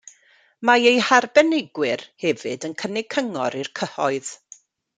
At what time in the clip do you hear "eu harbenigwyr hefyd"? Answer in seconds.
0.91-2.67